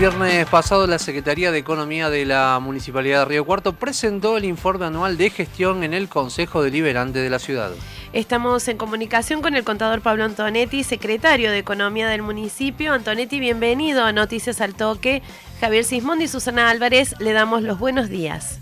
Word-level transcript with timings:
viernes 0.00 0.46
pasado 0.46 0.86
la 0.86 0.98
Secretaría 0.98 1.52
de 1.52 1.58
Economía 1.58 2.08
de 2.08 2.24
la 2.24 2.58
Municipalidad 2.58 3.18
de 3.18 3.24
Río 3.26 3.44
Cuarto 3.44 3.74
presentó 3.74 4.38
el 4.38 4.46
informe 4.46 4.86
anual 4.86 5.18
de 5.18 5.28
gestión 5.28 5.82
en 5.82 5.92
el 5.92 6.08
Consejo 6.08 6.62
Deliberante 6.62 7.18
de 7.18 7.28
la 7.28 7.38
ciudad. 7.38 7.70
Estamos 8.14 8.66
en 8.68 8.78
comunicación 8.78 9.42
con 9.42 9.54
el 9.56 9.62
contador 9.62 10.00
Pablo 10.00 10.24
Antonetti, 10.24 10.84
secretario 10.84 11.50
de 11.50 11.58
Economía 11.58 12.08
del 12.08 12.22
municipio. 12.22 12.94
Antonetti, 12.94 13.40
bienvenido 13.40 14.02
a 14.02 14.12
Noticias 14.12 14.62
al 14.62 14.74
Toque. 14.74 15.20
Javier 15.60 15.84
Sismondi 15.84 16.24
y 16.24 16.28
Susana 16.28 16.70
Álvarez, 16.70 17.14
le 17.18 17.34
damos 17.34 17.60
los 17.60 17.78
buenos 17.78 18.08
días. 18.08 18.58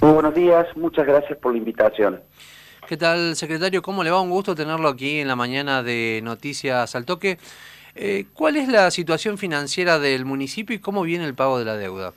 Muy 0.00 0.12
buenos 0.12 0.36
días, 0.36 0.68
muchas 0.76 1.04
gracias 1.04 1.36
por 1.40 1.50
la 1.50 1.58
invitación. 1.58 2.22
¿Qué 2.86 2.96
tal, 2.96 3.34
secretario? 3.34 3.82
¿Cómo 3.82 4.04
le 4.04 4.12
va? 4.12 4.20
Un 4.20 4.30
gusto 4.30 4.54
tenerlo 4.54 4.86
aquí 4.86 5.18
en 5.18 5.26
la 5.26 5.34
mañana 5.34 5.82
de 5.82 6.20
Noticias 6.22 6.94
al 6.94 7.04
Toque. 7.04 7.38
Eh, 7.98 8.26
¿Cuál 8.34 8.56
es 8.56 8.68
la 8.68 8.90
situación 8.90 9.38
financiera 9.38 9.98
del 9.98 10.26
municipio 10.26 10.76
y 10.76 10.80
cómo 10.80 11.02
viene 11.02 11.24
el 11.24 11.34
pago 11.34 11.58
de 11.58 11.64
la 11.64 11.76
deuda? 11.76 12.12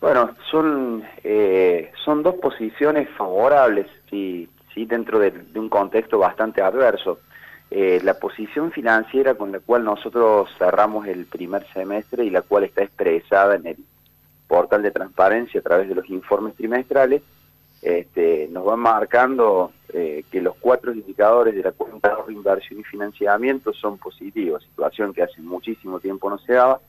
Bueno, 0.00 0.30
son, 0.50 1.04
eh, 1.22 1.92
son 2.04 2.22
dos 2.22 2.36
posiciones 2.36 3.10
favorables, 3.10 3.86
sí, 4.08 4.48
sí 4.72 4.86
dentro 4.86 5.18
de, 5.18 5.32
un 5.56 5.68
contexto 5.68 6.18
bastante 6.18 6.62
adverso. 6.62 7.20
Eh, 7.70 8.00
la 8.02 8.14
posición 8.14 8.72
financiera 8.72 9.34
con 9.34 9.52
la 9.52 9.60
cual 9.60 9.84
nosotros 9.84 10.48
cerramos 10.56 11.06
el 11.06 11.26
primer 11.26 11.66
semestre 11.74 12.24
y 12.24 12.30
la 12.30 12.40
cual 12.40 12.64
está 12.64 12.82
expresada 12.84 13.56
en 13.56 13.66
el 13.66 13.76
portal 14.46 14.82
de 14.82 14.90
transparencia 14.90 15.60
a 15.60 15.62
través 15.62 15.86
de 15.86 15.94
los 15.94 16.08
informes 16.08 16.54
trimestrales, 16.54 17.20
este, 17.82 18.48
nos 18.50 18.66
va 18.66 18.76
marcando 18.76 19.72
eh, 19.90 20.24
que 20.30 20.40
los 20.40 20.56
cuatro 20.56 20.92
indicadores 20.92 21.54
de 21.54 21.62
la 21.62 21.72
cuenta 21.72 22.16
de 22.26 22.32
inversión 22.32 22.80
y 22.80 22.84
financiamiento 22.84 23.72
son 23.72 23.98
positivos, 23.98 24.64
situación 24.64 25.12
que 25.12 25.22
hace 25.22 25.40
muchísimo 25.40 26.00
tiempo 26.00 26.28
no 26.28 26.38
se 26.38 26.54
daba. 26.54 26.80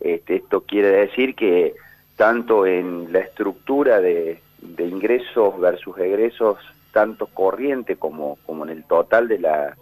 Este, 0.00 0.36
esto 0.36 0.60
quiere 0.60 0.90
decir 0.90 1.34
que 1.34 1.74
tanto 2.16 2.66
en 2.66 3.12
la 3.12 3.20
estructura 3.20 4.00
de, 4.00 4.40
ingresos 4.78 5.58
versus 5.58 5.96
egresos, 5.98 6.58
tanto 6.92 7.26
corriente 7.26 7.96
como, 7.96 8.38
como 8.44 8.64
en 8.64 8.70
el 8.70 8.84
total 8.84 9.28
de 9.28 9.38
la 9.38 9.76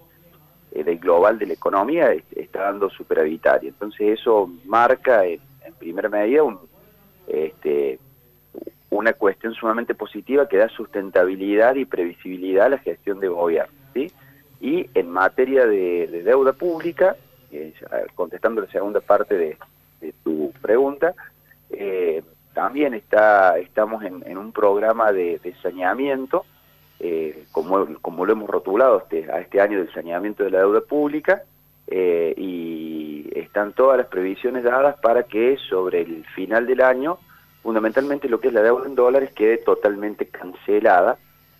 eh, 0.72 0.84
del 0.84 0.98
global 0.98 1.38
de 1.38 1.46
la 1.46 1.54
economía, 1.54 2.14
está 2.34 2.64
dando 2.64 2.90
superavitaria. 2.90 3.68
Entonces 3.68 4.20
eso 4.20 4.50
marca 4.64 5.24
en, 5.24 5.40
en 5.64 5.74
primera 5.74 6.08
medida 6.08 6.42
un, 6.42 6.58
este, 7.26 7.98
una 8.90 9.12
cuestión 9.12 9.54
sumamente 9.54 9.94
positiva 9.94 10.48
que 10.48 10.58
da 10.58 10.68
sustentabilidad 10.68 11.74
y 11.74 11.84
previsibilidad 11.84 12.66
a 12.66 12.70
la 12.70 12.78
gestión 12.78 13.20
de 13.20 13.28
gobierno. 13.28 13.74
¿sí? 13.94 14.12
Y 14.60 14.88
en 14.94 15.10
materia 15.10 15.66
de, 15.66 16.22
deuda 16.24 16.52
pública, 16.52 17.16
eh, 17.50 17.74
contestando 18.14 18.60
la 18.62 18.70
segunda 18.70 19.00
parte 19.00 19.36
de, 19.36 19.58
tu 20.22 20.52
pregunta, 20.62 21.14
eh, 21.70 22.22
también 22.54 22.94
está, 22.94 23.58
estamos 23.58 24.04
en, 24.04 24.38
un 24.38 24.52
programa 24.52 25.12
de, 25.12 25.40
saneamiento, 25.62 26.44
eh, 27.00 27.44
como, 27.50 27.86
como 28.00 28.24
lo 28.24 28.32
hemos 28.32 28.48
rotulado 28.48 28.98
este, 28.98 29.30
a 29.30 29.40
este 29.40 29.60
año 29.60 29.78
del 29.78 29.92
saneamiento 29.92 30.44
de 30.44 30.50
la 30.50 30.58
deuda 30.60 30.80
pública, 30.80 31.42
y 31.88 33.30
están 33.32 33.72
todas 33.72 33.96
las 33.96 34.08
previsiones 34.08 34.64
dadas 34.64 34.96
para 35.00 35.22
que 35.22 35.56
sobre 35.68 36.02
el 36.02 36.24
final 36.34 36.66
del 36.66 36.80
año 36.80 37.18
fundamentalmente 37.66 38.28
lo 38.28 38.38
que 38.38 38.46
es 38.46 38.54
la 38.54 38.62
deuda 38.62 38.86
en 38.86 38.94
dólares 38.94 39.32
quede 39.34 39.56
totalmente 39.56 40.28
cancelada. 40.28 41.18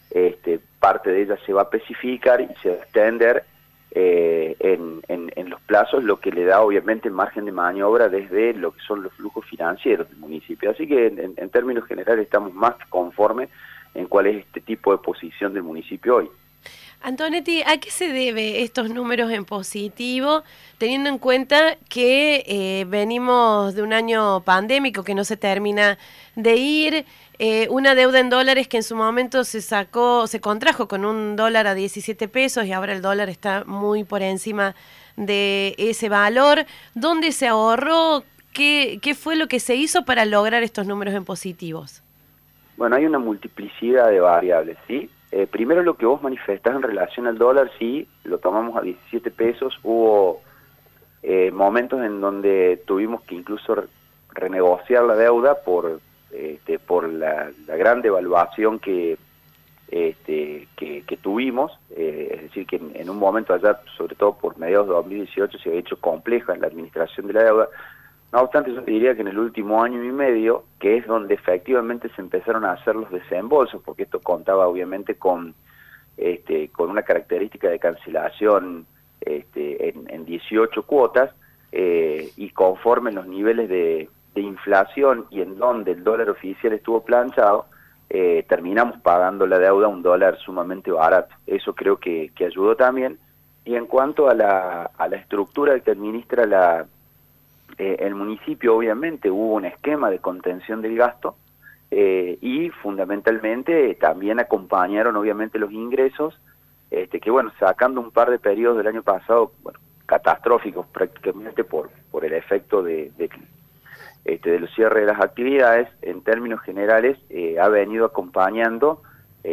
Este, 0.08 0.60
parte 0.78 1.10
de 1.10 1.22
ella 1.22 1.36
se 1.44 1.52
va 1.52 1.62
a 1.62 1.64
especificar 1.64 2.40
y 2.40 2.46
se 2.62 2.68
va 2.68 2.76
a 2.76 2.78
extender 2.78 3.44
eh, 3.90 4.54
en, 4.60 5.02
en, 5.08 5.50
los 5.50 5.60
plazos, 5.62 6.04
lo 6.04 6.20
que 6.20 6.30
le 6.30 6.44
da 6.44 6.60
obviamente 6.60 7.10
margen 7.10 7.44
de 7.44 7.50
maniobra 7.50 8.08
desde 8.08 8.54
lo 8.54 8.70
que 8.70 8.80
son 8.86 9.02
los 9.02 9.12
flujos 9.14 9.44
financieros 9.46 10.08
del 10.08 10.18
municipio. 10.18 10.70
Así 10.70 10.86
que 10.86 11.08
en, 11.08 11.50
términos 11.50 11.84
generales 11.86 12.26
estamos 12.26 12.54
más 12.54 12.76
conformes 12.88 13.48
en 13.94 14.06
cuál 14.06 14.28
es 14.28 14.44
este 14.44 14.60
tipo 14.60 14.92
de 14.92 14.98
posición 14.98 15.54
del 15.54 15.64
municipio 15.64 16.18
hoy. 16.18 16.30
Antonetti, 17.06 17.62
¿a 17.62 17.78
qué 17.78 17.88
se 17.92 18.08
debe 18.08 18.64
estos 18.64 18.90
números 18.90 19.30
en 19.30 19.44
positivo, 19.44 20.42
teniendo 20.78 21.08
en 21.08 21.18
cuenta 21.18 21.76
que 21.88 22.42
eh, 22.48 22.84
venimos 22.88 23.76
de 23.76 23.82
un 23.82 23.92
año 23.92 24.40
pandémico 24.40 25.04
que 25.04 25.14
no 25.14 25.22
se 25.22 25.36
termina 25.36 25.98
de 26.34 26.56
ir, 26.56 27.04
eh, 27.38 27.68
una 27.70 27.94
deuda 27.94 28.18
en 28.18 28.28
dólares 28.28 28.66
que 28.66 28.78
en 28.78 28.82
su 28.82 28.96
momento 28.96 29.44
se 29.44 29.62
sacó, 29.62 30.26
se 30.26 30.40
contrajo 30.40 30.88
con 30.88 31.04
un 31.04 31.36
dólar 31.36 31.68
a 31.68 31.74
17 31.74 32.26
pesos 32.26 32.64
y 32.64 32.72
ahora 32.72 32.92
el 32.92 33.02
dólar 33.02 33.28
está 33.28 33.62
muy 33.66 34.02
por 34.02 34.22
encima 34.22 34.74
de 35.14 35.76
ese 35.78 36.08
valor? 36.08 36.66
¿Dónde 36.96 37.30
se 37.30 37.46
ahorró? 37.46 38.24
¿Qué, 38.52 38.98
qué 39.00 39.14
fue 39.14 39.36
lo 39.36 39.46
que 39.46 39.60
se 39.60 39.76
hizo 39.76 40.04
para 40.04 40.24
lograr 40.24 40.64
estos 40.64 40.88
números 40.88 41.14
en 41.14 41.24
positivos? 41.24 42.02
Bueno, 42.76 42.96
hay 42.96 43.06
una 43.06 43.20
multiplicidad 43.20 44.10
de 44.10 44.18
variables, 44.18 44.76
¿sí? 44.88 45.08
Eh, 45.32 45.46
primero 45.46 45.82
lo 45.82 45.96
que 45.96 46.06
vos 46.06 46.22
manifestás 46.22 46.74
en 46.74 46.82
relación 46.82 47.26
al 47.26 47.38
dólar, 47.38 47.70
sí, 47.78 48.08
lo 48.24 48.38
tomamos 48.38 48.76
a 48.76 48.82
17 48.82 49.30
pesos, 49.30 49.78
hubo 49.82 50.42
eh, 51.22 51.50
momentos 51.50 52.00
en 52.04 52.20
donde 52.20 52.82
tuvimos 52.86 53.22
que 53.22 53.34
incluso 53.34 53.74
renegociar 54.32 55.04
la 55.04 55.16
deuda 55.16 55.56
por 55.64 56.00
este, 56.36 56.78
por 56.78 57.08
la, 57.08 57.50
gran 57.66 58.02
devaluación 58.02 58.78
que, 58.78 59.16
este, 59.88 60.68
que, 60.76 61.18
tuvimos, 61.22 61.72
eh, 61.90 62.28
es 62.34 62.42
decir, 62.42 62.66
que 62.66 62.76
en, 62.76 63.08
un 63.08 63.18
momento 63.18 63.54
allá, 63.54 63.80
sobre 63.96 64.16
todo 64.16 64.34
por 64.36 64.58
mediados 64.58 64.88
de 64.88 64.94
2018, 64.94 65.58
se 65.58 65.68
había 65.68 65.80
hecho 65.80 65.98
compleja 65.98 66.54
la 66.56 66.66
administración 66.66 67.26
de 67.28 67.32
la 67.32 67.44
deuda, 67.44 67.68
no 68.36 68.42
obstante, 68.42 68.70
yo 68.70 68.82
diría 68.82 69.14
que 69.14 69.22
en 69.22 69.28
el 69.28 69.38
último 69.38 69.82
año 69.82 70.04
y 70.04 70.12
medio, 70.12 70.64
que 70.78 70.98
es 70.98 71.06
donde 71.06 71.32
efectivamente 71.32 72.10
se 72.14 72.20
empezaron 72.20 72.66
a 72.66 72.72
hacer 72.72 72.94
los 72.94 73.10
desembolsos, 73.10 73.80
porque 73.82 74.02
esto 74.02 74.20
contaba 74.20 74.68
obviamente 74.68 75.14
con, 75.14 75.54
este, 76.18 76.68
con 76.68 76.90
una 76.90 77.02
característica 77.02 77.70
de 77.70 77.78
cancelación 77.78 78.84
este, 79.22 79.88
en, 79.88 80.26
18 80.26 80.82
cuotas, 80.82 81.30
eh, 81.72 82.28
y 82.36 82.50
conforme 82.50 83.10
los 83.10 83.26
niveles 83.26 83.70
de, 83.70 84.10
inflación 84.34 85.24
y 85.30 85.40
en 85.40 85.56
donde 85.56 85.92
el 85.92 86.04
dólar 86.04 86.28
oficial 86.28 86.74
estuvo 86.74 87.02
planchado, 87.02 87.64
eh, 88.10 88.44
terminamos 88.46 89.00
pagando 89.00 89.46
la 89.46 89.58
deuda 89.58 89.86
a 89.86 89.88
un 89.88 90.02
dólar 90.02 90.36
sumamente 90.40 90.90
barato. 90.90 91.34
Eso 91.46 91.74
creo 91.74 91.96
que, 91.96 92.32
que 92.36 92.44
ayudó 92.44 92.76
también. 92.76 93.18
Y 93.64 93.76
en 93.76 93.86
cuanto 93.86 94.28
a 94.28 94.34
la, 94.34 94.90
a 94.98 95.08
la 95.08 95.16
estructura 95.16 95.80
que 95.80 95.90
administra 95.90 96.44
la, 96.44 96.86
eh, 97.78 97.96
el 98.00 98.14
municipio 98.14 98.74
obviamente 98.74 99.30
hubo 99.30 99.54
un 99.54 99.66
esquema 99.66 100.10
de 100.10 100.18
contención 100.18 100.80
del 100.80 100.96
gasto 100.96 101.36
eh, 101.90 102.38
y 102.40 102.70
fundamentalmente 102.70 103.94
también 103.96 104.40
acompañaron 104.40 105.14
obviamente 105.16 105.58
los 105.58 105.70
ingresos, 105.72 106.40
este, 106.90 107.20
que 107.20 107.30
bueno, 107.30 107.52
sacando 107.58 108.00
un 108.00 108.10
par 108.10 108.30
de 108.30 108.38
periodos 108.38 108.78
del 108.78 108.86
año 108.86 109.02
pasado, 109.02 109.52
bueno, 109.62 109.78
catastróficos 110.06 110.86
prácticamente 110.86 111.64
por, 111.64 111.90
por 112.10 112.24
el 112.24 112.32
efecto 112.32 112.82
de, 112.82 113.12
de, 113.18 113.28
este, 114.24 114.50
de 114.50 114.60
los 114.60 114.74
cierres 114.74 115.06
de 115.06 115.12
las 115.12 115.20
actividades, 115.20 115.88
en 116.00 116.22
términos 116.22 116.60
generales 116.62 117.18
eh, 117.28 117.58
ha 117.60 117.68
venido 117.68 118.06
acompañando 118.06 119.02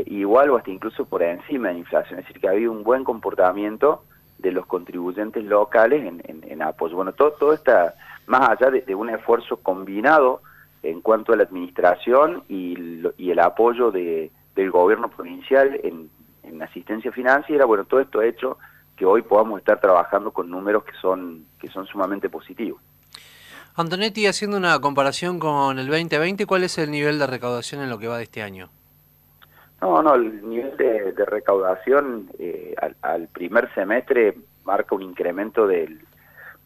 igual 0.07 0.49
o 0.49 0.57
hasta 0.57 0.71
incluso 0.71 1.05
por 1.05 1.21
encima 1.21 1.67
de 1.67 1.75
la 1.75 1.79
inflación, 1.81 2.17
es 2.17 2.25
decir, 2.25 2.41
que 2.41 2.47
ha 2.47 2.51
habido 2.51 2.71
un 2.71 2.83
buen 2.83 3.03
comportamiento 3.03 4.03
de 4.43 4.51
los 4.51 4.65
contribuyentes 4.65 5.43
locales 5.43 6.05
en, 6.05 6.21
en, 6.25 6.61
apoyo. 6.61 6.95
Bueno, 6.95 7.13
todo, 7.13 7.31
todo 7.31 7.53
está 7.53 7.95
más 8.27 8.49
allá 8.49 8.71
de, 8.71 8.95
un 8.95 9.09
esfuerzo 9.09 9.57
combinado 9.57 10.41
en 10.81 11.01
cuanto 11.01 11.33
a 11.33 11.37
la 11.37 11.43
administración 11.43 12.43
y, 12.49 13.01
y 13.17 13.31
el 13.31 13.39
apoyo 13.39 13.91
de, 13.91 14.31
del 14.55 14.71
gobierno 14.71 15.09
provincial 15.09 15.79
en, 15.83 16.09
en, 16.43 16.61
asistencia 16.61 17.11
financiera, 17.11 17.65
bueno, 17.65 17.85
todo 17.85 18.01
esto 18.01 18.19
ha 18.19 18.25
hecho 18.25 18.57
que 18.95 19.05
hoy 19.05 19.21
podamos 19.21 19.59
estar 19.59 19.79
trabajando 19.79 20.31
con 20.31 20.49
números 20.49 20.83
que 20.83 20.93
son, 21.01 21.45
que 21.59 21.67
son 21.69 21.85
sumamente 21.87 22.29
positivos. 22.29 22.81
Antonetti, 23.75 24.27
haciendo 24.27 24.57
una 24.57 24.79
comparación 24.79 25.39
con 25.39 25.79
el 25.79 25.87
2020, 25.87 26.45
¿cuál 26.45 26.63
es 26.63 26.77
el 26.77 26.91
nivel 26.91 27.17
de 27.17 27.25
recaudación 27.25 27.81
en 27.81 27.89
lo 27.89 27.97
que 27.97 28.07
va 28.07 28.17
de 28.17 28.23
este 28.23 28.43
año? 28.43 28.69
No, 29.81 30.01
no, 30.03 30.13
el 30.13 30.47
nivel 30.47 30.77
de, 30.77 31.25
recaudación 31.25 32.29
eh, 32.37 32.75
al, 33.01 33.27
primer 33.29 33.73
semestre 33.73 34.37
marca 34.63 34.95
un 34.95 35.01
incremento 35.01 35.67
del 35.67 35.99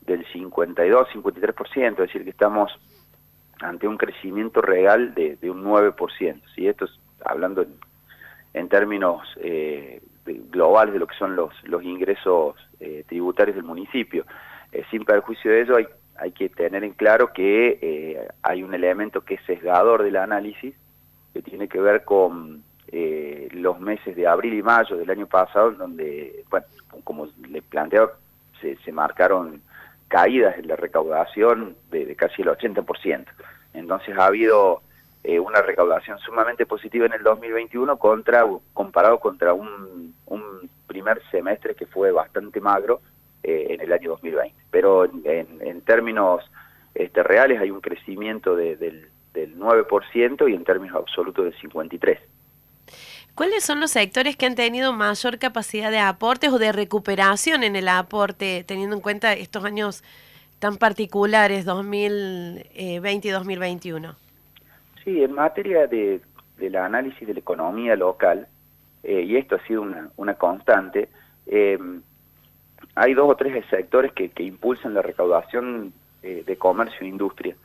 del 0.07 0.25
52-53%, 0.27 1.91
es 1.91 1.97
decir, 1.97 2.23
que 2.23 2.29
estamos 2.31 2.71
ante 3.61 3.87
un 3.87 3.97
crecimiento 3.97 4.61
real 4.61 5.13
de, 5.13 5.35
de 5.35 5.51
un 5.51 5.63
9%. 5.63 6.41
¿sí? 6.55 6.67
Esto 6.67 6.85
es 6.85 6.91
hablando 7.25 7.65
en, 8.53 8.69
términos 8.69 9.21
eh, 9.37 10.01
globales 10.25 10.93
de 10.93 10.99
lo 10.99 11.07
que 11.07 11.15
son 11.15 11.35
los, 11.35 11.53
los 11.63 11.83
ingresos 11.83 12.55
eh, 12.79 13.03
tributarios 13.07 13.55
del 13.55 13.65
municipio. 13.65 14.25
Eh, 14.71 14.83
sin 14.89 15.03
perjuicio 15.05 15.51
de 15.51 15.61
ello, 15.61 15.75
hay, 15.75 15.87
hay 16.17 16.31
que 16.31 16.49
tener 16.49 16.83
en 16.83 16.93
claro 16.93 17.31
que 17.33 17.77
eh, 17.81 18.27
hay 18.41 18.63
un 18.63 18.73
elemento 18.73 19.21
que 19.21 19.35
es 19.35 19.41
sesgador 19.45 20.03
del 20.03 20.15
análisis, 20.15 20.73
que 21.33 21.41
tiene 21.41 21.67
que 21.67 21.79
ver 21.79 22.03
con 22.03 22.63
los 23.51 23.81
meses 23.81 24.15
de 24.15 24.25
abril 24.25 24.53
y 24.53 24.63
mayo 24.63 24.95
del 24.95 25.09
año 25.09 25.27
pasado, 25.27 25.71
donde, 25.71 26.45
bueno, 26.49 26.65
como 27.03 27.27
le 27.49 27.61
planteaba, 27.61 28.13
se, 28.61 28.77
se 28.77 28.93
marcaron 28.93 29.61
caídas 30.07 30.57
en 30.57 30.67
la 30.67 30.75
recaudación 30.75 31.75
de, 31.91 32.15
casi 32.15 32.41
el 32.41 32.49
80%. 32.49 33.25
Entonces 33.73 34.17
ha 34.17 34.25
habido 34.25 34.81
eh, 35.23 35.39
una 35.39 35.61
recaudación 35.61 36.17
sumamente 36.19 36.65
positiva 36.65 37.05
en 37.05 37.13
el 37.13 37.23
2021 37.23 37.97
contra 37.97 38.45
comparado 38.73 39.19
contra 39.19 39.53
un, 39.53 40.15
primer 40.87 41.21
semestre 41.29 41.75
que 41.75 41.85
fue 41.85 42.11
bastante 42.11 42.59
magro 42.59 43.01
eh, 43.43 43.67
en 43.69 43.81
el 43.81 43.91
año 43.91 44.11
2020. 44.11 44.55
Pero 44.71 45.05
en, 45.05 45.81
términos 45.81 46.49
este, 46.95 47.21
reales 47.21 47.61
hay 47.61 47.69
un 47.69 47.81
crecimiento 47.81 48.55
del, 48.55 49.09
del 49.33 49.59
9% 49.59 50.49
y 50.49 50.55
en 50.55 50.63
términos 50.63 50.95
absolutos 50.95 51.45
del 51.45 51.55
53%. 51.57 52.19
¿Cuáles 53.37 53.63
son 53.63 53.79
los 53.79 53.91
sectores 53.91 54.35
que 54.35 54.47
han 54.47 54.55
tenido 54.55 54.93
mayor 54.93 55.37
capacidad 55.37 55.91
de 55.91 55.99
aportes 55.99 56.51
o 56.51 56.57
de 56.57 56.71
recuperación 56.71 57.63
en 57.63 57.75
el 57.75 57.87
aporte, 57.87 58.63
teniendo 58.63 58.95
en 58.95 59.01
cuenta 59.03 59.33
estos 59.33 59.63
años 59.63 60.03
tan 60.57 60.77
particulares, 60.77 61.63
2020 61.63 63.27
y 63.27 63.29
2021? 63.29 64.15
Sí, 65.03 65.23
en 65.23 65.33
materia 65.33 65.85
de, 65.85 66.19
del 66.57 66.77
análisis 66.77 67.27
de 67.27 67.35
la 67.35 67.39
economía 67.39 67.95
local, 67.95 68.47
eh, 69.03 69.21
y 69.21 69.37
esto 69.37 69.57
ha 69.57 69.67
sido 69.67 69.83
una, 69.83 70.09
una 70.17 70.33
constante, 70.33 71.07
eh, 71.45 71.77
hay 72.95 73.13
dos 73.13 73.29
o 73.29 73.35
tres 73.35 73.63
sectores 73.69 74.13
que, 74.13 74.29
que 74.29 74.41
impulsan 74.41 74.95
la 74.95 75.03
recaudación 75.03 75.93
eh, 76.23 76.43
de 76.43 76.57
comercio 76.57 77.01
e 77.01 77.09
industria. 77.09 77.55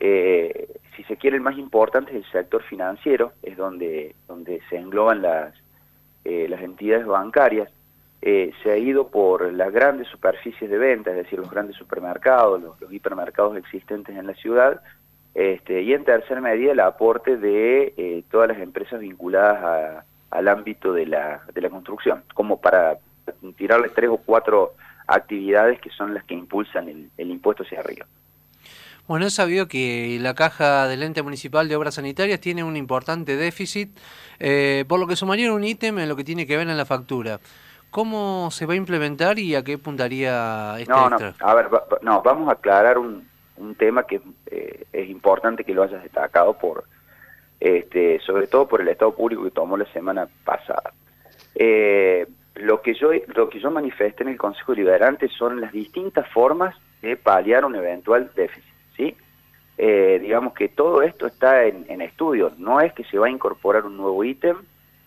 Eh, 0.00 0.68
si 0.96 1.04
se 1.04 1.16
quiere, 1.16 1.36
el 1.36 1.42
más 1.42 1.58
importante 1.58 2.10
es 2.10 2.24
el 2.24 2.32
sector 2.32 2.62
financiero, 2.62 3.32
es 3.42 3.56
donde, 3.56 4.14
donde 4.26 4.60
se 4.68 4.76
engloban 4.76 5.22
las, 5.22 5.54
eh, 6.24 6.46
las 6.48 6.62
entidades 6.62 7.06
bancarias. 7.06 7.70
Eh, 8.22 8.52
se 8.62 8.70
ha 8.70 8.76
ido 8.76 9.08
por 9.08 9.52
las 9.52 9.70
grandes 9.72 10.08
superficies 10.08 10.70
de 10.70 10.78
venta, 10.78 11.10
es 11.10 11.16
decir, 11.16 11.38
los 11.38 11.50
grandes 11.50 11.76
supermercados, 11.76 12.62
los, 12.62 12.92
hipermercados 12.92 13.56
existentes 13.56 14.16
en 14.16 14.26
la 14.26 14.34
ciudad, 14.34 14.80
este, 15.34 15.82
y 15.82 15.92
en 15.92 16.04
tercer 16.04 16.40
medida 16.40 16.72
el 16.72 16.80
aporte 16.80 17.36
de 17.36 18.24
todas 18.30 18.48
las 18.48 18.58
empresas 18.58 19.00
vinculadas 19.00 20.04
al 20.30 20.48
ámbito 20.48 20.92
de 20.92 21.06
la, 21.06 21.42
de 21.52 21.60
la 21.60 21.68
construcción, 21.68 22.22
como 22.34 22.60
para 22.60 22.98
tirarles 23.56 23.92
tres 23.94 24.08
o 24.10 24.16
cuatro 24.16 24.74
actividades 25.06 25.80
que 25.80 25.90
son 25.90 26.14
las 26.14 26.24
que 26.24 26.34
impulsan 26.34 26.88
el, 26.88 27.10
el 27.18 27.30
impuesto 27.30 27.62
hacia 27.62 27.80
arriba. 27.80 28.06
Bueno, 29.06 29.26
he 29.26 29.30
sabido 29.30 29.68
que 29.68 30.18
la 30.20 30.34
caja 30.34 30.88
del 30.88 31.02
ente 31.02 31.22
municipal 31.22 31.68
de 31.68 31.76
obras 31.76 31.96
sanitarias 31.96 32.40
tiene 32.40 32.64
un 32.64 32.76
importante 32.76 33.36
déficit, 33.36 33.90
eh, 34.38 34.84
por 34.88 34.98
lo 34.98 35.06
que 35.06 35.14
sumaría 35.14 35.52
un 35.52 35.62
ítem 35.62 35.98
en 35.98 36.08
lo 36.08 36.16
que 36.16 36.24
tiene 36.24 36.46
que 36.46 36.56
ver 36.56 36.68
en 36.68 36.76
la 36.76 36.86
factura. 36.86 37.38
¿Cómo 37.90 38.50
se 38.50 38.64
va 38.66 38.72
a 38.72 38.76
implementar 38.76 39.38
y 39.38 39.54
a 39.54 39.62
qué 39.62 39.76
puntaría 39.76 40.76
este 40.78 40.90
no, 40.90 41.10
No, 41.10 41.18
a 41.38 41.54
ver, 41.54 41.68
no, 42.00 42.22
vamos 42.22 42.48
a 42.48 42.52
aclarar 42.52 42.98
un, 42.98 43.28
un 43.58 43.74
tema 43.74 44.04
que 44.04 44.20
eh, 44.46 44.86
es 44.92 45.08
importante 45.08 45.64
que 45.64 45.74
lo 45.74 45.82
hayas 45.82 46.02
destacado 46.02 46.54
por, 46.54 46.84
este, 47.60 48.20
sobre 48.20 48.46
todo 48.46 48.66
por 48.66 48.80
el 48.80 48.88
Estado 48.88 49.14
público 49.14 49.44
que 49.44 49.50
tomó 49.50 49.76
la 49.76 49.86
semana 49.92 50.28
pasada. 50.44 50.92
Eh, 51.54 52.26
lo 52.54 52.82
que 52.82 52.94
yo 52.94 53.10
lo 53.34 53.48
que 53.48 53.60
yo 53.60 53.70
manifesté 53.70 54.22
en 54.22 54.30
el 54.30 54.38
Consejo 54.38 54.74
Liberante 54.74 55.28
son 55.28 55.60
las 55.60 55.72
distintas 55.72 56.26
formas 56.30 56.74
de 57.02 57.16
paliar 57.16 57.64
un 57.64 57.76
eventual 57.76 58.30
déficit. 58.34 58.73
¿Sí? 58.96 59.16
Eh, 59.76 60.18
digamos 60.22 60.54
que 60.54 60.68
todo 60.68 61.02
esto 61.02 61.26
está 61.26 61.64
en, 61.64 62.00
estudio, 62.00 62.52
no 62.58 62.80
es 62.80 62.92
que 62.92 63.04
se 63.04 63.18
va 63.18 63.26
a 63.26 63.30
incorporar 63.30 63.84
un 63.84 63.96
nuevo 63.96 64.22
ítem, 64.22 64.56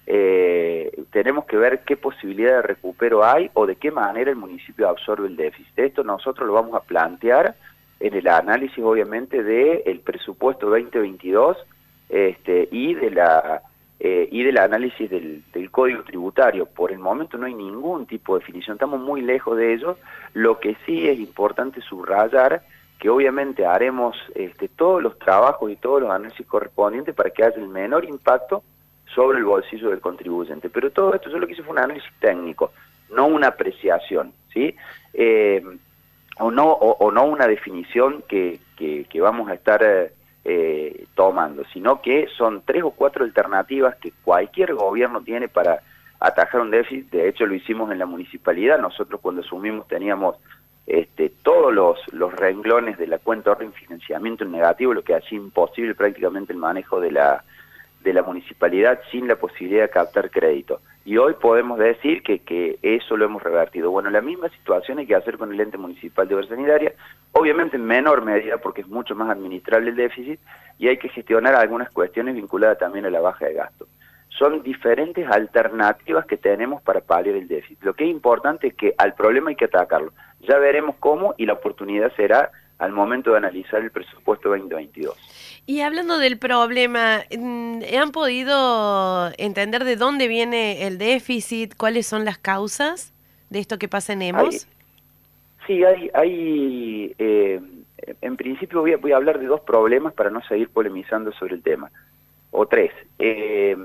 eh, 0.06 1.04
tenemos 1.12 1.46
que 1.46 1.58
ver 1.58 1.84
qué 1.86 1.96
posibilidad 1.96 2.58
de 2.58 2.62
recupero 2.62 3.26
hay 3.26 3.50
o 3.54 3.66
de 3.66 3.76
qué 3.76 3.92
manera 3.92 4.30
el 4.30 4.38
municipio 4.38 4.88
absorbe 4.90 5.28
el 5.28 5.36
déficit. 5.36 5.78
Esto 5.78 6.04
nosotros 6.04 6.48
lo 6.48 6.54
vamos 6.54 6.76
a 6.76 6.82
plantear 6.82 7.56
en 8.00 8.14
el 8.14 8.28
análisis, 8.28 8.84
obviamente, 8.84 9.44
del 9.44 9.82
el 9.86 10.00
presupuesto 10.02 10.70
2022 10.70 11.58
este, 12.10 12.68
y 12.72 12.94
de 12.94 13.12
la 13.12 13.62
eh, 14.00 14.30
y 14.32 14.44
del 14.44 14.60
análisis 14.60 15.10
del, 15.10 15.44
del, 15.52 15.72
código 15.72 16.04
tributario. 16.04 16.68
Por 16.68 16.92
el 16.92 17.00
momento 17.00 17.38
no 17.38 17.48
hay 17.48 17.56
ningún 17.56 18.06
tipo 18.06 18.36
de 18.36 18.42
definición, 18.42 18.76
estamos 18.76 19.00
muy 19.02 19.22
lejos 19.22 19.58
de 19.58 19.74
ello. 19.74 19.98
Lo 20.34 20.60
que 20.60 20.78
sí 20.86 21.08
es 21.08 21.20
importante 21.20 21.82
subrayar 21.82 22.62
que 23.00 23.10
obviamente 23.10 23.66
haremos 23.66 24.18
este, 24.34 24.68
todos 24.68 25.02
los 25.02 25.18
trabajos 25.20 25.72
y 25.72 25.76
todos 25.76 26.02
los 26.02 26.12
análisis 26.12 26.46
correspondientes 26.48 27.14
para 27.14 27.30
que 27.30 27.44
haya 27.44 27.58
el 27.58 27.68
menor 27.68 28.06
impacto 28.06 28.64
sobre 29.14 29.38
el 29.38 29.46
bolsillo 29.46 29.90
del 29.90 30.02
contribuyente. 30.02 30.70
Pero 30.70 30.92
todo 30.92 31.14
esto 31.14 31.30
yo 31.30 31.38
lo 31.38 31.48
que 31.48 31.54
hice 31.54 31.64
fue 31.64 31.74
un 31.74 31.80
análisis 31.80 32.10
técnico, 32.20 32.72
no 33.10 33.28
una 33.28 33.48
apreciación, 33.48 34.34
¿sí? 34.54 34.76
Eh, 35.14 35.64
o, 36.40 36.52
no, 36.52 36.72
o, 36.72 37.12
no 37.12 37.26
una 37.26 37.48
definición 37.48 38.24
que, 38.28 38.60
que, 38.76 39.22
vamos 39.22 39.50
a 39.50 39.56
estar 39.56 39.82
eh, 40.46 41.06
tomando, 41.16 41.64
sino 41.74 42.02
que 42.02 42.28
son 42.38 42.62
tres 42.64 42.84
o 42.84 42.92
cuatro 42.92 43.24
alternativas 43.24 43.96
que 43.96 44.12
cualquier 44.24 44.76
gobierno 44.76 45.22
tiene 45.22 45.48
para 45.48 45.82
atajar 46.20 46.62
un 46.62 46.72
déficit. 46.72 47.10
De 47.10 47.28
hecho, 47.28 47.46
lo 47.46 47.56
hicimos 47.56 47.92
en 47.92 48.00
la 48.00 48.06
municipalidad. 48.06 48.80
Nosotros 48.80 49.20
cuando 49.22 49.42
asumimos 49.42 49.88
teníamos 49.88 50.36
este, 50.88 51.30
todos 51.44 51.74
los, 51.74 52.34
renglones 52.36 52.98
de 52.98 53.08
la 53.08 53.20
cuenta 53.20 53.52
orden 53.52 53.74
financiamiento 53.74 54.46
en 54.46 54.52
negativo, 54.52 54.94
lo 54.94 55.04
que 55.04 55.16
hacía 55.16 55.38
imposible 55.38 55.94
prácticamente 55.96 56.54
el 56.54 56.60
manejo 56.60 57.02
de 57.02 57.12
la, 57.12 57.44
de 58.02 58.14
la 58.14 58.24
municipalidad 58.24 59.02
sin 59.12 59.28
la 59.28 59.36
posibilidad 59.36 59.84
de 59.84 59.90
captar 59.90 60.32
crédito. 60.32 60.80
Y 61.04 61.18
hoy 61.18 61.34
podemos 61.34 61.78
decir 61.78 62.24
que, 62.24 62.40
que 62.40 62.80
eso 62.82 63.18
lo 63.18 63.26
hemos 63.26 63.44
revertido. 63.44 63.92
Bueno, 63.92 64.10
la 64.10 64.22
misma 64.22 64.50
situación 64.50 65.00
hay 65.00 65.06
que 65.06 65.16
hacer 65.16 65.38
con 65.38 65.54
el 65.54 65.60
ente 65.60 65.78
municipal 65.78 66.28
de 66.28 66.36
obra 66.36 66.48
sanitaria, 66.48 66.94
obviamente 67.34 67.76
en 67.76 67.86
menor 67.86 68.24
medida 68.24 68.58
porque 68.58 68.82
es 68.82 68.88
mucho 68.88 69.14
más 69.14 69.30
administrable 69.30 69.90
el 69.90 69.96
déficit 69.98 70.40
y 70.78 70.88
hay 70.88 70.98
que 70.98 71.10
gestionar 71.10 71.56
algunas 71.56 71.90
cuestiones 71.92 72.36
vinculadas 72.36 72.78
también 72.78 73.06
a 73.06 73.10
la 73.10 73.20
baja 73.20 73.46
de 73.46 73.54
gasto 73.54 73.88
son 74.38 74.62
diferentes 74.62 75.28
alternativas 75.28 76.26
que 76.26 76.38
tenemos 76.38 76.82
para 76.82 77.02
paliar 77.02 77.36
el 77.36 77.48
déficit. 77.48 77.84
Lo 77.84 77.94
que 77.94 78.04
es 78.04 78.12
importante 78.12 78.68
es 78.68 78.76
que 78.76 78.94
al 78.98 79.16
problema 79.16 79.50
hay 79.50 79.56
que 79.56 79.66
atacarlo. 79.66 80.14
Ya 80.42 80.58
veremos 80.58 80.96
cómo 81.00 81.36
y 81.38 81.46
la 81.46 81.54
oportunidad 81.54 82.14
será 82.16 82.52
al 82.78 82.92
momento 82.92 83.32
de 83.32 83.38
analizar 83.38 83.82
el 83.82 83.92
presupuesto 83.92 84.50
2022. 84.50 85.16
Y 85.66 85.82
hablando 85.82 86.20
del 86.20 86.38
problema, 86.38 87.24
mm, 87.36 87.82
¿han 88.00 88.12
podido 88.12 89.32
entender 89.38 89.84
de 89.84 89.96
dónde 89.96 90.28
viene 90.28 90.86
el 90.86 90.98
déficit? 90.98 91.76
¿Cuáles 91.76 92.06
son 92.06 92.24
las 92.24 92.38
causas 92.38 93.14
de 93.50 93.60
esto 93.60 93.78
que 93.80 93.88
pasa 93.88 94.14
en 94.14 94.22
EMOS? 94.22 94.68
sí, 95.66 95.84
hay, 95.84 96.10
hay 96.14 97.14
eh, 97.18 97.60
en 98.22 98.38
principio 98.38 98.82
voy 98.82 98.94
a, 98.94 98.98
voy 98.98 99.12
a 99.12 99.18
hablar 99.18 99.40
de 99.40 99.48
dos 99.48 99.62
problemas 99.62 100.14
para 100.14 100.30
no 100.30 100.42
seguir 100.44 100.70
polemizando 100.70 101.32
sobre 101.34 101.56
el 101.56 101.62
tema, 101.62 101.92
o 102.52 102.66
tres. 102.66 102.92
Eh, 103.20 103.76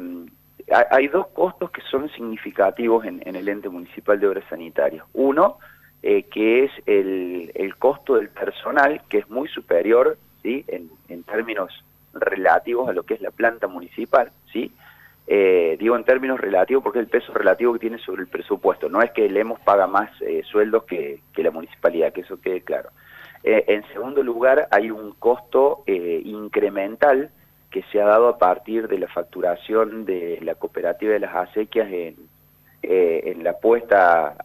hay 0.91 1.09
dos 1.09 1.27
costos 1.29 1.71
que 1.71 1.83
son 1.91 2.09
significativos 2.11 3.05
en, 3.05 3.21
el 3.25 3.49
ente 3.49 3.69
municipal 3.69 4.19
de 4.19 4.29
obras 4.29 4.45
sanitarias. 4.49 5.05
Uno, 5.13 5.59
eh, 6.03 6.25
que 6.25 6.65
es 6.65 6.73
el, 6.87 7.75
costo 7.79 8.17
del 8.17 8.29
personal, 8.29 9.03
que 9.09 9.19
es 9.19 9.31
muy 9.31 9.49
superior 9.49 10.19
¿sí? 10.43 10.65
en, 10.69 10.91
términos 11.25 11.85
relativos 12.13 12.89
a 12.89 12.93
lo 12.93 13.05
que 13.05 13.15
es 13.15 13.21
la 13.21 13.31
planta 13.31 13.67
municipal. 13.67 14.31
¿sí? 14.53 14.73
Eh, 15.27 15.77
digo 15.81 15.97
en 15.97 16.05
términos 16.05 16.41
relativos 16.41 16.83
porque 16.83 16.99
es 16.99 17.05
el 17.05 17.11
peso 17.11 17.33
relativo 17.33 17.73
que 17.73 17.79
tiene 17.79 17.99
sobre 17.99 18.23
el 18.23 18.29
presupuesto. 18.29 18.89
No 18.89 19.01
es 19.03 19.11
que 19.13 19.27
el 19.27 19.37
EMOS 19.37 19.61
paga 19.61 19.87
más 19.87 20.11
eh, 20.21 20.43
sueldos 20.45 20.85
que, 20.85 21.21
que, 21.33 21.43
la 21.43 21.51
municipalidad, 21.51 22.13
que 22.13 22.23
eso 22.23 22.41
quede 22.41 22.61
claro. 22.63 22.91
en 23.43 23.83
segundo 23.93 24.23
lugar, 24.23 24.69
hay 24.71 24.91
un 24.91 25.13
costo 25.13 25.85
incremental 25.87 27.31
que 27.73 27.83
se 27.91 28.01
ha 28.01 28.05
dado 28.05 28.29
a 28.29 28.39
partir 28.39 28.87
de 28.87 28.99
la 28.99 29.09
facturación 29.09 30.05
de 30.05 30.39
la 30.43 30.55
cooperativa 30.55 31.15
de 31.15 31.21
las 31.21 31.35
acequias 31.35 31.91
en, 31.91 32.17
eh, 32.83 33.23
en 33.27 33.45
la 33.45 33.59
puesta 33.59 34.45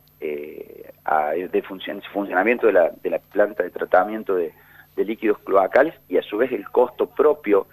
eh, 1.35 1.47
de 1.51 1.61
funcionamiento 1.61 2.67
de 2.67 2.73
la, 2.73 2.91
de 3.01 3.09
la, 3.09 3.19
planta 3.19 3.63
de 3.63 3.69
tratamiento 3.69 4.35
de, 4.35 4.53
líquidos 4.97 5.37
cloacales 5.39 5.93
y 6.09 6.17
a 6.17 6.23
su 6.23 6.37
vez 6.37 6.51
el 6.51 6.67
costo 6.69 7.07
propio 7.07 7.67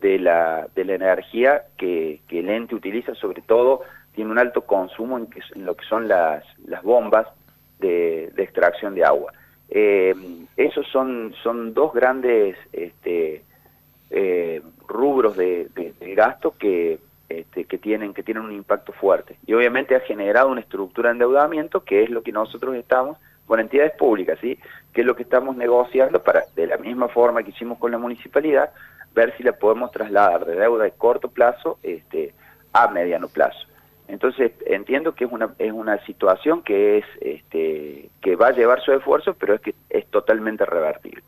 de 0.00 0.18
la, 0.18 0.66
de 0.74 0.86
la 0.86 0.94
energía 0.94 1.64
que, 1.76 2.20
el 2.30 2.48
ente 2.48 2.74
utiliza, 2.74 3.14
sobre 3.14 3.42
todo 3.42 3.82
tiene 4.14 4.30
un 4.30 4.38
alto 4.38 4.62
consumo 4.62 5.18
en, 5.18 5.28
lo 5.64 5.76
que 5.76 5.84
son 5.84 6.08
las, 6.08 6.42
las 6.66 6.82
bombas 6.82 7.26
de, 7.78 8.32
extracción 8.38 8.94
de 8.94 9.04
agua. 9.04 9.32
Eh, 9.68 10.14
esos 10.56 10.86
son, 10.88 11.34
son 11.42 11.74
dos 11.74 11.92
grandes 11.92 12.56
este, 12.72 13.44
eh, 14.10 14.62
rubros 14.88 15.36
de, 15.36 15.68
gasto 16.16 16.54
que, 16.58 16.98
que, 17.70 17.78
tienen, 17.78 18.12
que 18.12 18.24
tienen 18.24 18.42
un 18.42 18.52
impacto 18.52 18.92
fuerte. 18.92 19.38
Y 19.46 19.54
obviamente 19.54 19.94
ha 19.94 20.00
generado 20.00 20.48
una 20.48 20.60
estructura 20.60 21.08
de 21.08 21.12
endeudamiento 21.12 21.84
que 21.84 22.02
es 22.02 22.10
lo 22.10 22.22
que 22.22 22.32
nosotros 22.32 22.74
estamos 22.74 23.16
con 23.46 23.60
entidades 23.60 23.92
públicas, 23.92 24.38
¿sí? 24.40 24.58
que 24.92 25.00
es 25.00 25.06
lo 25.06 25.14
que 25.14 25.22
estamos 25.22 25.56
negociando 25.56 26.22
para, 26.22 26.42
de 26.56 26.66
la 26.66 26.76
misma 26.76 27.08
forma 27.08 27.42
que 27.42 27.50
hicimos 27.50 27.78
con 27.78 27.92
la 27.92 27.98
municipalidad, 27.98 28.70
ver 29.14 29.34
si 29.36 29.44
la 29.44 29.52
podemos 29.52 29.92
trasladar 29.92 30.44
de 30.44 30.56
deuda 30.56 30.84
de 30.84 30.90
corto 30.90 31.28
plazo 31.28 31.78
este, 31.82 32.34
a 32.72 32.88
mediano 32.88 33.28
plazo. 33.28 33.66
Entonces 34.08 34.52
entiendo 34.66 35.14
que 35.14 35.24
es 35.24 35.32
una, 35.32 35.54
es 35.58 35.72
una 35.72 36.04
situación 36.04 36.62
que, 36.62 36.98
es, 36.98 37.04
este, 37.20 38.10
que 38.20 38.34
va 38.34 38.48
a 38.48 38.52
llevar 38.52 38.80
su 38.82 38.92
esfuerzo, 38.92 39.34
pero 39.34 39.54
es 39.54 39.60
que 39.60 39.74
es 39.88 40.06
totalmente 40.08 40.66
revertible. 40.66 41.22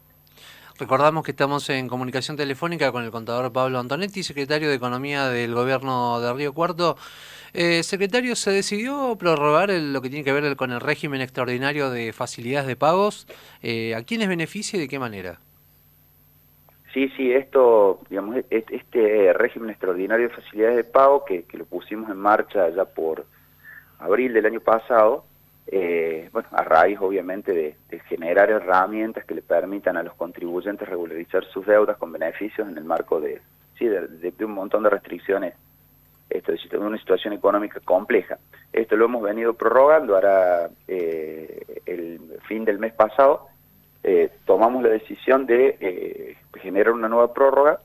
Recordamos 0.79 1.25
que 1.25 1.33
estamos 1.33 1.69
en 1.69 1.87
comunicación 1.87 2.37
telefónica 2.37 2.91
con 2.93 3.05
el 3.05 3.11
contador 3.11 3.53
Pablo 3.53 3.79
Antonetti, 3.79 4.23
secretario 4.23 4.71
de 4.71 4.77
Economía 4.77 5.29
del 5.29 5.55
Gobierno 5.55 6.19
de 6.21 6.33
Río 6.33 6.55
Cuarto. 6.55 6.97
Eh, 7.53 7.83
secretario, 7.83 8.35
¿se 8.35 8.51
decidió 8.51 9.15
prorrogar 9.19 9.69
lo 9.71 10.01
que 10.01 10.09
tiene 10.09 10.25
que 10.25 10.33
ver 10.33 10.57
con 10.57 10.73
el 10.73 10.81
régimen 10.81 11.21
extraordinario 11.21 11.91
de 11.91 12.15
facilidades 12.15 12.67
de 12.67 12.77
pagos? 12.77 13.27
Eh, 13.63 13.95
¿A 13.95 14.03
quiénes 14.03 14.29
beneficia 14.29 14.79
y 14.79 14.81
de 14.81 14.89
qué 14.89 14.99
manera? 14.99 15.41
Sí, 16.95 17.11
sí, 17.17 17.33
esto, 17.33 18.01
digamos, 18.09 18.37
este 18.51 19.33
régimen 19.35 19.71
extraordinario 19.71 20.29
de 20.29 20.35
facilidades 20.35 20.77
de 20.77 20.85
pago 20.85 21.25
que, 21.25 21.45
que 21.45 21.59
lo 21.59 21.67
pusimos 21.67 22.11
en 22.11 22.17
marcha 22.17 22.71
ya 22.71 22.87
por 22.87 23.27
abril 23.99 24.33
del 24.33 24.47
año 24.47 24.61
pasado, 24.61 25.25
eh, 25.69 26.29
bueno, 26.33 26.49
a 26.53 26.63
raíz 26.65 26.99
obviamente 27.01 27.53
de, 27.53 28.01
generar 28.09 28.51
herramientas 28.51 29.25
que 29.25 29.35
le 29.35 29.43
permitan 29.43 29.97
a 29.97 30.03
los 30.03 30.15
contribuyentes 30.15 30.89
regularizar 30.89 31.45
sus 31.45 31.65
deudas 31.67 31.97
con 31.97 32.13
beneficios 32.13 32.69
en 32.69 32.77
el 32.77 32.85
marco 32.85 33.21
de, 33.21 33.41
sí, 33.79 33.87
de, 33.87 34.33
un 34.45 34.53
montón 34.53 34.83
de 34.83 34.91
restricciones, 34.91 35.55
esto 36.29 36.53
es 36.53 36.73
una 36.73 36.99
situación 36.99 37.35
económica 37.35 37.81
compleja. 37.81 38.39
Esto 38.73 38.97
lo 38.97 39.05
hemos 39.05 39.23
venido 39.23 39.55
prorrogando, 39.55 40.15
ahora 40.15 40.71
eh, 40.89 41.81
el 41.85 42.21
fin 42.49 42.65
del 42.65 42.79
mes 42.79 42.95
pasado 42.95 43.49
eh, 44.03 44.31
tomamos 44.47 44.83
la 44.83 44.89
decisión 44.89 45.47
de 45.47 46.37
generar 46.61 46.93
una 46.93 47.09
nueva 47.09 47.33
prórroga 47.35 47.81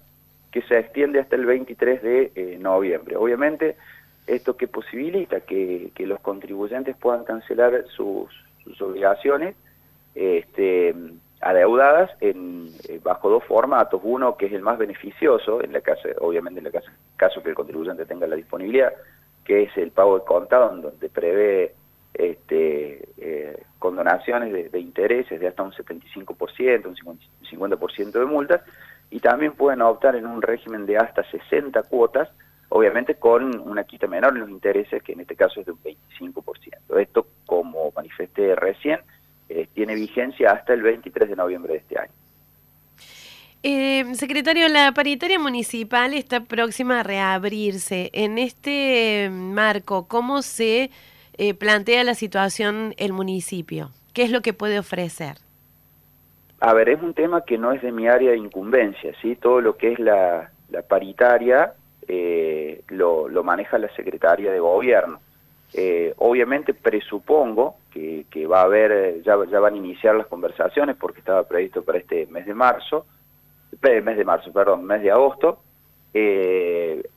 que 0.51 0.61
se 0.61 0.79
extiende 0.79 1.19
hasta 1.19 1.35
el 1.35 1.45
23 1.45 2.01
de 2.01 2.57
noviembre. 2.59 3.17
Obviamente 3.17 3.75
esto 4.27 4.57
que 4.57 4.67
posibilita 4.67 5.41
que, 5.41 5.91
los 5.99 6.19
contribuyentes 6.19 6.95
puedan 6.97 7.23
cancelar 7.23 7.85
sus, 7.95 8.29
obligaciones 8.81 9.55
este, 10.13 10.93
adeudadas 11.41 12.11
en, 12.19 12.67
eh, 12.89 12.99
bajo 13.01 13.29
dos 13.29 13.43
formatos. 13.45 14.01
Uno 14.03 14.35
que 14.35 14.47
es 14.47 14.53
el 14.53 14.61
más 14.61 14.77
beneficioso, 14.77 15.63
en 15.63 15.71
la 15.71 15.81
casa, 15.81 16.09
obviamente 16.19 16.59
en 16.59 16.65
el 16.65 16.71
caso, 16.71 16.91
caso 17.15 17.41
que 17.41 17.49
el 17.49 17.55
contribuyente 17.55 18.05
tenga 18.05 18.27
la 18.27 18.35
disponibilidad, 18.35 18.91
que 19.45 19.63
es 19.63 19.77
el 19.77 19.91
pago 19.91 20.19
de 20.19 20.25
contado, 20.25 20.75
donde 20.75 21.09
prevé 21.09 21.73
este, 22.13 23.07
eh, 23.17 23.63
condonaciones 23.79 24.51
de, 24.51 24.69
de, 24.69 24.79
intereses 24.79 25.39
de 25.39 25.47
hasta 25.47 25.63
un 25.63 25.71
75%, 25.71 26.85
un 26.85 27.19
50% 27.49 28.11
de 28.11 28.25
multas, 28.25 28.61
y 29.09 29.19
también 29.19 29.53
pueden 29.53 29.81
optar 29.81 30.17
en 30.17 30.25
un 30.25 30.41
régimen 30.41 30.85
de 30.85 30.97
hasta 30.97 31.23
60 31.23 31.83
cuotas, 31.83 32.29
obviamente 32.77 33.15
con 33.15 33.59
una 33.67 33.83
quita 33.85 34.05
menor 34.07 34.33
en 34.33 34.41
los 34.41 34.49
intereses, 34.49 35.01
que 35.01 35.13
en 35.13 35.21
este 35.21 35.35
caso 35.35 35.59
es 35.59 35.65
de 35.65 35.71
un 35.71 35.79
25%. 35.81 36.99
Esto, 36.99 37.27
como 37.45 37.91
manifesté 37.95 38.55
recién, 38.55 38.99
eh, 39.49 39.67
tiene 39.73 39.95
vigencia 39.95 40.51
hasta 40.51 40.73
el 40.73 40.83
23 40.83 41.29
de 41.29 41.35
noviembre 41.35 41.73
de 41.73 41.79
este 41.79 41.99
año. 41.99 42.11
Eh, 43.63 44.13
secretario, 44.13 44.67
la 44.69 44.91
paritaria 44.91 45.39
municipal 45.39 46.13
está 46.13 46.41
próxima 46.41 46.99
a 46.99 47.03
reabrirse. 47.03 48.11
En 48.13 48.37
este 48.37 49.29
marco, 49.31 50.07
¿cómo 50.07 50.43
se 50.43 50.91
eh, 51.37 51.53
plantea 51.55 52.03
la 52.03 52.13
situación 52.13 52.93
el 52.97 53.11
municipio? 53.11 53.89
¿Qué 54.13 54.21
es 54.21 54.31
lo 54.31 54.41
que 54.41 54.53
puede 54.53 54.77
ofrecer? 54.77 55.37
A 56.59 56.73
ver, 56.73 56.89
es 56.89 57.01
un 57.01 57.15
tema 57.15 57.43
que 57.43 57.57
no 57.57 57.71
es 57.71 57.81
de 57.81 57.91
mi 57.91 58.07
área 58.07 58.31
de 58.31 58.37
incumbencia, 58.37 59.13
¿sí? 59.21 59.35
Todo 59.35 59.61
lo 59.61 59.77
que 59.77 59.93
es 59.93 59.99
la, 59.99 60.51
la 60.69 60.81
paritaria 60.83 61.73
eh, 62.07 62.83
lo, 62.87 63.27
maneja 63.43 63.77
la 63.77 63.93
Secretaría 63.95 64.51
de 64.51 64.59
Gobierno. 64.59 65.19
Eh, 65.73 66.13
obviamente 66.17 66.73
presupongo 66.73 67.75
que, 67.91 68.25
va 68.47 68.61
a 68.61 68.65
haber, 68.65 69.21
ya, 69.23 69.35
van 69.35 69.73
a 69.73 69.77
iniciar 69.77 70.15
las 70.15 70.27
conversaciones 70.27 70.95
porque 70.95 71.19
estaba 71.19 71.43
previsto 71.43 71.83
para 71.83 71.97
este 71.97 72.27
mes 72.27 72.45
de 72.45 72.53
marzo, 72.53 73.05
eh, 73.81 74.01
mes 74.01 74.17
de 74.17 74.23
marzo, 74.23 74.53
perdón, 74.53 74.85
mes 74.85 75.01
de 75.01 75.11
agosto, 75.11 75.59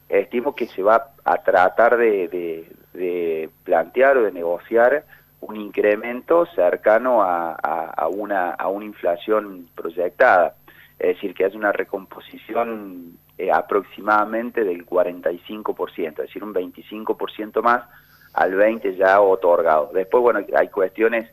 estimo 0.09 0.55
que 0.55 0.67
se 0.67 0.83
va 0.83 1.13
a 1.25 1.37
tratar 1.39 1.97
de, 1.97 2.69
plantear 3.63 4.19
o 4.19 4.23
de 4.23 4.33
negociar 4.33 5.05
un 5.41 5.57
incremento 5.57 6.47
cercano 6.47 7.23
a, 7.23 7.53
a, 7.53 8.09
una, 8.09 8.51
a 8.51 8.69
una 8.69 8.85
inflación 8.85 9.69
proyectada, 9.75 10.55
es 10.99 11.15
decir, 11.15 11.35
que 11.35 11.45
haya 11.45 11.57
una 11.57 11.73
recomposición 11.73 13.17
eh, 13.41 13.51
aproximadamente 13.51 14.65
del 14.65 14.85
45%, 14.85 16.09
es 16.11 16.17
decir, 16.17 16.45
un 16.45 16.53
25% 16.53 17.63
más 17.63 17.85
al 18.35 18.53
20% 18.53 18.97
ya 18.99 19.19
otorgado. 19.19 19.91
Después, 19.95 20.21
bueno, 20.23 20.45
hay 20.55 20.69
cuestiones 20.69 21.31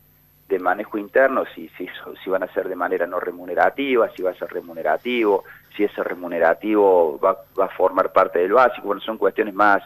de 0.47 0.57
manejo 0.57 0.97
interno, 0.97 1.43
si, 1.53 1.67
si, 1.77 1.85
si 2.23 2.29
van 2.29 2.43
a 2.43 2.53
ser 2.53 2.69
de 2.69 2.77
manera 2.77 3.05
no 3.07 3.19
remunerativa, 3.19 4.09
si 4.15 4.23
va 4.23 4.31
a 4.31 4.35
ser 4.35 4.49
remunerativo, 4.53 5.43
si 5.75 5.83
ese 5.83 6.01
remunerativo 6.01 7.19
va, 7.19 7.39
va 7.59 7.65
a 7.65 7.75
formar 7.75 8.13
parte 8.13 8.39
del 8.39 8.53
básico, 8.53 8.87
bueno, 8.87 9.01
son 9.01 9.17
cuestiones 9.17 9.53
más, 9.53 9.83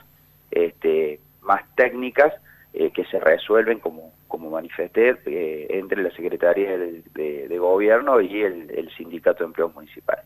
este, 0.51 1.19
más 1.41 1.63
técnicas 1.73 2.35
eh, 2.73 2.91
que 2.91 3.03
se 3.05 3.19
resuelven, 3.19 3.79
como, 3.79 4.13
como 4.27 4.51
manifesté, 4.51 5.17
eh, 5.25 5.67
entre 5.71 6.03
la 6.03 6.11
Secretaría 6.11 6.77
de, 6.77 7.57
Gobierno 7.57 8.21
y 8.21 8.43
el, 8.43 8.69
el 8.69 8.91
Sindicato 8.95 9.39
de 9.39 9.45
Empleos 9.45 9.73
Municipales. 9.73 10.25